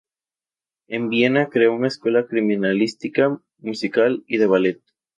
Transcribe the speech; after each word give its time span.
En 0.87 1.09
Vienna 1.09 1.49
creó 1.51 1.75
una 1.75 1.87
escuela 1.87 2.25
criminalística, 2.25 3.39
musical 3.59 4.23
y 4.25 4.37
de 4.37 4.47
ballet. 4.47 4.79